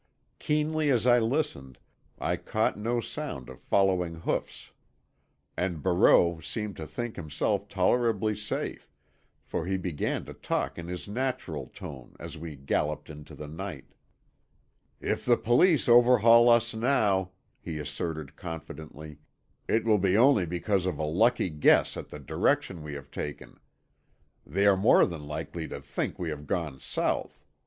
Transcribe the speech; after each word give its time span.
Keenly 0.39 0.89
as 0.89 1.05
I 1.05 1.19
listened, 1.19 1.77
I 2.17 2.35
caught 2.35 2.75
no 2.75 3.01
sound 3.01 3.49
of 3.51 3.61
following 3.61 4.15
hoofs. 4.15 4.71
And 5.55 5.83
Barreau 5.83 6.39
seemed 6.39 6.75
to 6.77 6.87
think 6.87 7.15
himself 7.17 7.67
tolerably 7.67 8.35
safe, 8.35 8.89
for 9.43 9.67
he 9.67 9.77
began 9.77 10.25
to 10.25 10.33
talk 10.33 10.79
in 10.79 10.87
his 10.87 11.07
natural 11.07 11.67
tone 11.67 12.15
as 12.19 12.35
we 12.35 12.55
galloped 12.55 13.11
into 13.11 13.35
the 13.35 13.47
night. 13.47 13.93
"If 14.99 15.23
the 15.23 15.37
Police 15.37 15.87
overhaul 15.87 16.49
us 16.49 16.73
now," 16.73 17.29
he 17.61 17.77
asserted 17.77 18.35
confidently, 18.35 19.19
"it 19.67 19.85
will 19.85 19.99
be 19.99 20.17
only 20.17 20.47
because 20.47 20.87
of 20.87 20.97
a 20.97 21.03
lucky 21.03 21.51
guess 21.51 21.95
at 21.95 22.09
the 22.09 22.17
direction 22.17 22.81
we 22.81 22.95
have 22.95 23.11
taken. 23.11 23.59
They 24.47 24.65
are 24.65 24.75
more 24.75 25.05
than 25.05 25.27
likely 25.27 25.67
to 25.67 25.79
think 25.79 26.17
we 26.17 26.29
have 26.31 26.47
gone 26.47 26.79
south. 26.79 27.45